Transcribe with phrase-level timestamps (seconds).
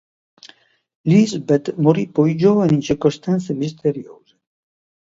[1.03, 4.35] Lisbeth morì poi giovane in circostanze misteriose.